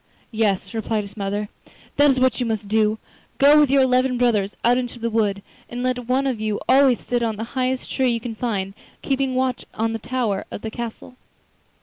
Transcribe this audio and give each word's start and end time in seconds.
'Yes,' 0.31 0.73
replied 0.73 1.03
his 1.03 1.15
mother, 1.15 1.47
'that 1.95 2.09
is 2.09 2.19
what 2.19 2.39
you 2.39 2.45
must 2.47 2.67
do—go 2.67 3.59
with 3.59 3.69
your 3.69 3.83
eleven 3.83 4.17
brothers 4.17 4.57
out 4.63 4.75
into 4.79 4.97
the 4.97 5.11
wood, 5.11 5.43
and 5.69 5.83
let 5.83 6.07
one 6.07 6.25
of 6.25 6.39
you 6.41 6.59
always 6.67 6.99
sit 6.99 7.21
on 7.21 7.35
the 7.35 7.43
highest 7.53 7.91
tree 7.91 8.09
you 8.09 8.19
can 8.19 8.33
find, 8.33 8.73
keeping 9.03 9.35
watch 9.35 9.63
on 9.75 9.93
the 9.93 9.99
tower 9.99 10.43
of 10.49 10.61
the 10.63 10.71
castle. 10.71 11.17